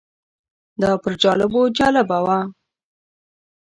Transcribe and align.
دا 0.81 0.91
پر 1.01 1.13
جالبو 1.21 1.61
جالبه 1.77 2.17
وه. 2.25 2.39